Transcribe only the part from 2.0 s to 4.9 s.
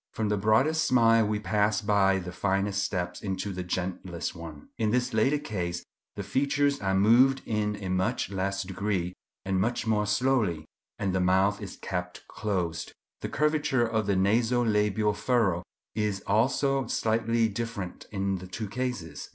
the finest steps into the gentlest one. In